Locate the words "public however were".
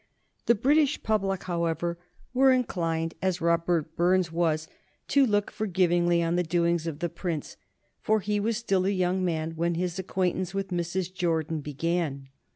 1.03-2.51